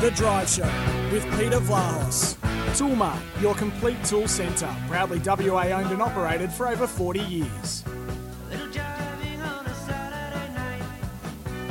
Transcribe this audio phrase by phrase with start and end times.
[0.00, 0.64] The Drive Show
[1.12, 2.36] with Peter Vlahos.
[2.72, 4.74] Toolmart, your complete tool centre.
[4.88, 7.84] Proudly WA owned and operated for over 40 years.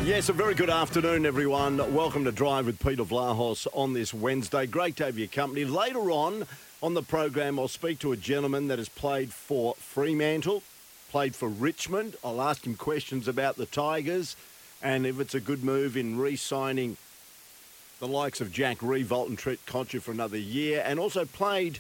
[0.04, 1.78] Yes, a very good afternoon, everyone.
[1.92, 4.68] Welcome to Drive with Peter Vlahos on this Wednesday.
[4.68, 5.66] Great to have your company.
[5.66, 6.46] Later on
[6.84, 10.62] on the program, I'll speak to a gentleman that has played for Fremantle,
[11.10, 12.16] played for Richmond.
[12.24, 14.36] I'll ask him questions about the Tigers
[14.84, 16.98] and if it's a good move in re-signing
[18.00, 21.80] the likes of Jack Riewoldt and Trent Cotchin for another year, and also played,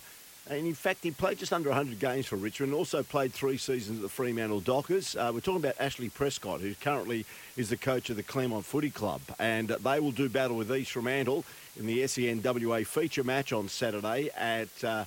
[0.50, 4.00] and in fact, he played just under 100 games for Richmond, also played three seasons
[4.00, 5.16] at the Fremantle Dockers.
[5.16, 8.90] Uh, we're talking about Ashley Prescott, who currently is the coach of the Claremont Footy
[8.90, 11.46] Club, and they will do battle with East Fremantle
[11.78, 14.84] in the SENWA feature match on Saturday at.
[14.84, 15.06] Uh,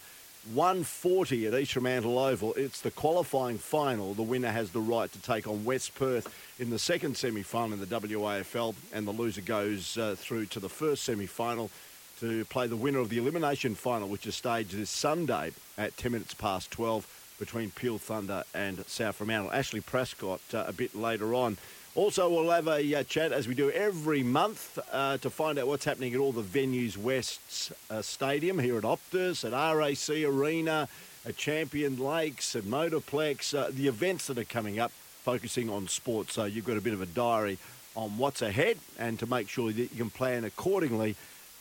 [0.50, 2.52] 140 at East Fremantle Oval.
[2.54, 4.12] It's the qualifying final.
[4.12, 7.80] The winner has the right to take on West Perth in the second semi-final in
[7.80, 11.70] the WAFL, and the loser goes uh, through to the first semi-final
[12.18, 16.10] to play the winner of the elimination final, which is staged this Sunday at 10
[16.10, 19.52] minutes past 12 between Peel Thunder and South Fremantle.
[19.52, 21.56] Ashley Prescott uh, a bit later on.
[21.94, 25.66] Also, we'll have a uh, chat as we do every month uh, to find out
[25.66, 30.88] what's happening at all the venues West's uh, Stadium here at Optus, at RAC Arena,
[31.26, 36.32] at Champion Lakes, at Motorplex, uh, the events that are coming up focusing on sports.
[36.32, 37.58] So you've got a bit of a diary
[37.94, 41.14] on what's ahead and to make sure that you can plan accordingly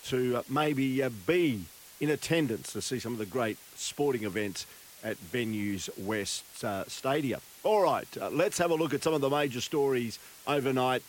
[0.06, 1.66] to uh, maybe uh, be
[2.00, 4.66] in attendance to see some of the great sporting events
[5.03, 7.41] at Venues West uh, Stadium.
[7.63, 11.03] All right, uh, let's have a look at some of the major stories overnight.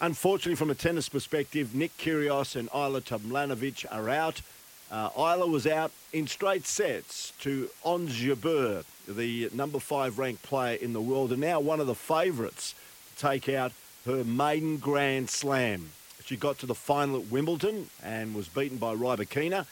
[0.00, 4.42] Unfortunately, from a tennis perspective, Nick Kyrgios and Ajla Tomljanovic are out.
[4.90, 10.76] Uh, Ajla was out in straight sets to Ons Jabeur, the number five ranked player
[10.76, 12.74] in the world, and now one of the favourites
[13.14, 13.72] to take out
[14.04, 15.90] her maiden Grand Slam.
[16.24, 19.66] She got to the final at Wimbledon and was beaten by Rybakina.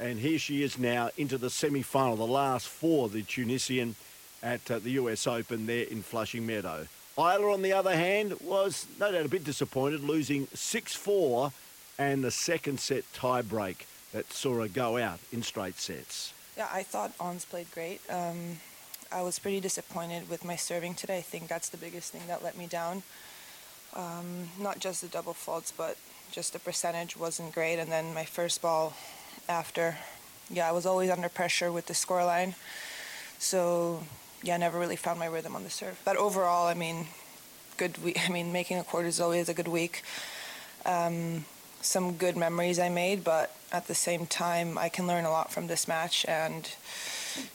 [0.00, 3.94] And here she is now into the semi final, the last four, the Tunisian
[4.42, 6.86] at uh, the US Open there in Flushing Meadow.
[7.16, 11.52] Ajla, on the other hand, was no doubt a bit disappointed, losing 6 4
[11.98, 16.34] and the second set tiebreak that saw her go out in straight sets.
[16.56, 18.00] Yeah, I thought Ons played great.
[18.10, 18.58] Um,
[19.12, 21.18] I was pretty disappointed with my serving today.
[21.18, 23.04] I think that's the biggest thing that let me down.
[23.94, 25.96] Um, not just the double faults, but
[26.32, 27.78] just the percentage wasn't great.
[27.78, 28.94] And then my first ball
[29.48, 29.96] after,
[30.50, 32.54] yeah, I was always under pressure with the scoreline.
[33.38, 34.02] So,
[34.42, 36.00] yeah, I never really found my rhythm on the serve.
[36.04, 37.06] But overall, I mean,
[37.76, 38.18] good week.
[38.28, 40.02] I mean, making a quarter is always a good week.
[40.86, 41.44] Um,
[41.80, 45.52] some good memories I made, but at the same time, I can learn a lot
[45.52, 46.24] from this match.
[46.26, 46.70] And,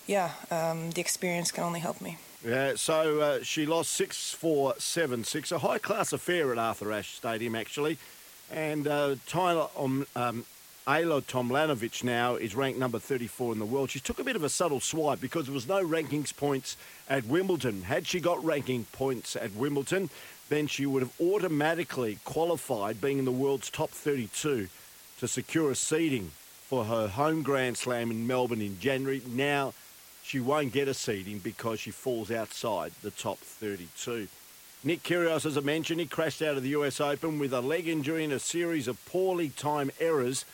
[0.05, 2.17] yeah, um, the experience can only help me.
[2.45, 5.51] Yeah, so uh, she lost 6 4 7 6.
[5.51, 7.97] A high class affair at Arthur Ashe Stadium, actually.
[8.51, 10.45] And uh, Tyler um, um,
[10.89, 13.91] Ajla Tomljanovic now is ranked number 34 in the world.
[13.91, 16.77] She took a bit of a subtle swipe because there was no rankings points
[17.07, 17.83] at Wimbledon.
[17.83, 20.09] Had she got ranking points at Wimbledon,
[20.49, 24.67] then she would have automatically qualified, being in the world's top 32,
[25.19, 26.31] to secure a seeding
[26.63, 29.21] for her home Grand Slam in Melbourne in January.
[29.27, 29.75] Now
[30.23, 34.27] she won't get a seeding because she falls outside the top 32.
[34.83, 37.87] Nick Kyrgios, as I mentioned, he crashed out of the US Open with a leg
[37.87, 40.45] injury and a series of poorly timed errors,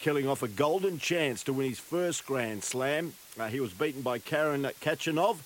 [0.00, 3.12] killing off a golden chance to win his first Grand Slam.
[3.38, 5.36] Uh, he was beaten by Karen Khachanov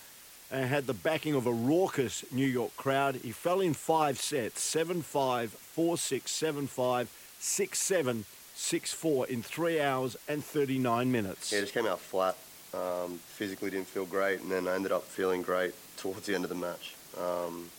[0.50, 3.16] and had the backing of a raucous New York crowd.
[3.16, 9.26] He fell in five sets 7 5, 4 6, 7 5, 6 7, 6 4
[9.26, 11.52] in three hours and 39 minutes.
[11.52, 12.36] Yeah, just came out flat.
[12.72, 16.44] Um, physically didn't feel great, and then I ended up feeling great towards the end
[16.44, 16.94] of the match.
[17.16, 17.70] Um,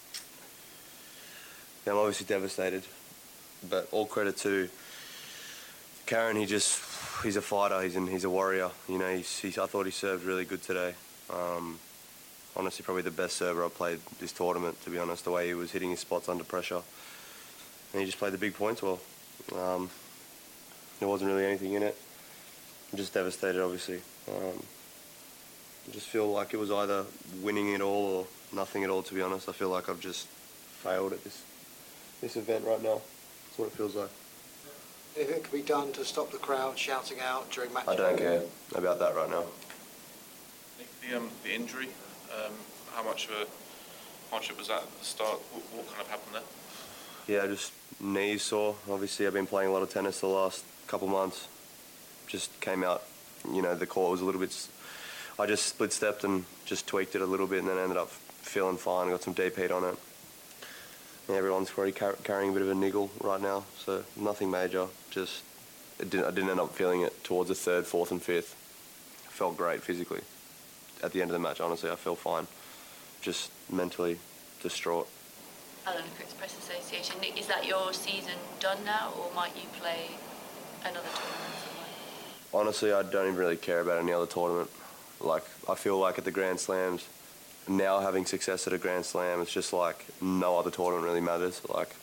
[1.86, 2.84] yeah, I'm obviously devastated,
[3.70, 4.70] but all credit to
[6.06, 6.36] Karen.
[6.36, 6.82] He just
[7.24, 7.82] he's a fighter.
[7.82, 8.70] He's an, he's a warrior.
[8.88, 10.94] You know, he's, he's, I thought he served really good today.
[11.30, 11.80] Um,
[12.56, 14.82] honestly, probably the best server I've played this tournament.
[14.84, 16.82] To be honest, the way he was hitting his spots under pressure,
[17.94, 19.00] and he just played the big points well.
[19.56, 19.90] Um,
[21.00, 21.98] there wasn't really anything in it.
[22.92, 24.02] I'm just devastated, obviously.
[24.28, 24.64] Um,
[25.88, 27.06] I just feel like it was either
[27.42, 29.04] winning it all or nothing at all.
[29.04, 31.42] To be honest, I feel like I've just failed at this
[32.22, 33.02] this event right now.
[33.46, 34.10] That's what it feels like.
[35.16, 37.88] Anything could be done to stop the crowd shouting out during match?
[37.88, 38.42] I don't care
[38.76, 39.46] about that right now.
[41.02, 41.88] The, um, the injury,
[42.34, 42.52] um,
[42.94, 43.48] how much of a
[44.30, 45.40] hardship was that at the start?
[45.54, 47.38] What, what kind of happened there?
[47.38, 47.72] Yeah, just
[48.02, 48.76] knees sore.
[48.90, 51.48] Obviously, I've been playing a lot of tennis the last couple months.
[52.28, 53.04] Just came out,
[53.50, 54.68] you know, the court was a little bit.
[55.40, 58.10] I just split stepped and just tweaked it a little bit, and then ended up
[58.10, 59.10] feeling fine.
[59.10, 59.96] Got some deep heat on it.
[61.28, 64.88] And everyone's probably car- carrying a bit of a niggle right now, so nothing major.
[65.10, 65.44] Just
[65.98, 68.56] didn't, I didn't end up feeling it towards the third, fourth, and fifth.
[69.28, 70.22] I felt great physically.
[71.04, 72.48] At the end of the match, honestly, I felt fine.
[73.22, 74.20] Just mentally
[74.62, 75.08] distraught.
[75.88, 76.04] Alan
[76.38, 77.16] Press Association.
[77.38, 80.10] Is that your season done now, or might you play
[80.82, 81.88] another tournament somewhere?
[82.54, 84.70] Honestly, I don't even really care about any other tournament.
[85.20, 87.08] Like, I feel like at the Grand Slams,
[87.68, 91.62] now having success at a Grand Slam, it's just like no other tournament really matters.
[91.68, 91.96] Like,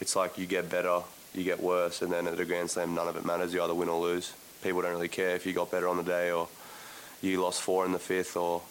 [0.00, 1.00] it's like you get better,
[1.34, 3.52] you get worse, and then at a Grand Slam, none of it matters.
[3.52, 4.32] You either win or lose.
[4.62, 6.48] People don't really care if you got better on the day or
[7.22, 8.62] you lost four in the fifth or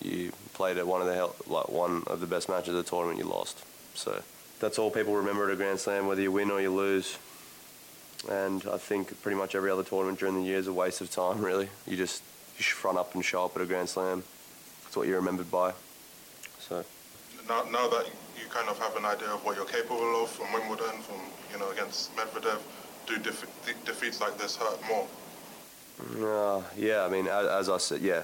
[0.00, 3.18] you played at one of the like one of the best matches of the tournament,
[3.18, 3.62] you lost.
[3.94, 4.22] So
[4.60, 7.18] that's all people remember at a Grand Slam, whether you win or you lose.
[8.28, 11.10] And I think pretty much every other tournament during the year is a waste of
[11.10, 11.44] time.
[11.44, 12.22] Really, you just
[12.56, 14.24] you front up and show up at a Grand Slam.
[14.88, 15.74] That's what you're remembered by.
[16.60, 16.82] So
[17.46, 18.06] now, now that
[18.40, 21.16] you kind of have an idea of what you're capable of from Wimbledon, from
[21.52, 22.56] you know against Medvedev,
[23.06, 25.06] do defe- defeats like this hurt more?
[26.26, 28.22] Uh, yeah, I mean, as, as I said, yeah,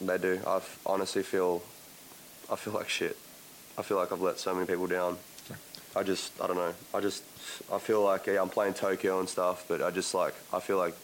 [0.00, 0.40] they do.
[0.46, 1.62] I honestly feel,
[2.50, 3.18] I feel like shit.
[3.76, 5.18] I feel like I've let so many people down.
[5.94, 6.72] I just, I don't know.
[6.94, 7.22] I just,
[7.70, 10.78] I feel like yeah, I'm playing Tokyo and stuff, but I just like, I feel
[10.78, 10.94] like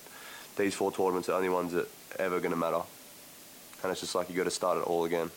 [0.57, 1.89] these four tournaments are the only ones that
[2.19, 2.81] ever going to matter.
[3.83, 5.31] And it's just like you got to start it all again.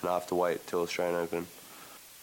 [0.00, 1.46] And I have to wait till Australian Open.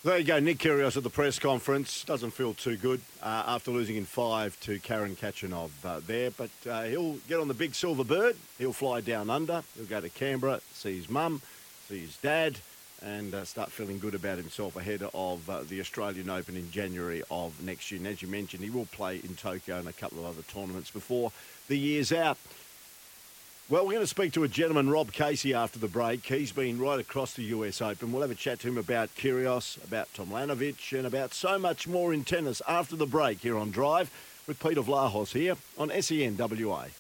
[0.03, 2.03] There you go, Nick Kyrgios at the press conference.
[2.03, 6.51] Doesn't feel too good uh, after losing in five to Karen Khachanov uh, there, but
[6.69, 8.35] uh, he'll get on the big silver bird.
[8.59, 9.63] He'll fly down under.
[9.75, 11.41] He'll go to Canberra, see his mum,
[11.89, 12.59] see his dad,
[13.01, 17.23] and uh, start feeling good about himself ahead of uh, the Australian Open in January
[17.31, 17.97] of next year.
[17.97, 20.91] And as you mentioned, he will play in Tokyo and a couple of other tournaments
[20.91, 21.31] before
[21.67, 22.37] the year's out.
[23.67, 26.23] Well, we're going to speak to a gentleman, Rob Casey, after the break.
[26.23, 28.11] He's been right across the US Open.
[28.11, 32.13] We'll have a chat to him about Kyrgios, about Tomljanovic, and about so much more
[32.13, 34.11] in tennis after the break here on Drive
[34.45, 36.91] with Peter Vlahos here on SENWA.